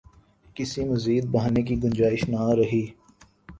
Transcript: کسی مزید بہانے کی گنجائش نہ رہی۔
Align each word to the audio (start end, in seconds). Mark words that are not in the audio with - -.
کسی 0.55 0.83
مزید 0.83 1.25
بہانے 1.25 1.61
کی 1.61 1.75
گنجائش 1.83 2.29
نہ 2.29 2.41
رہی۔ 2.57 2.85